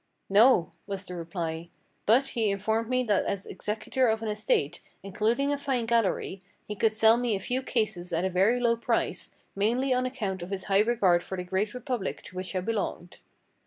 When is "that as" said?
3.03-3.45